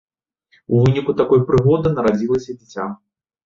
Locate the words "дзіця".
2.61-2.93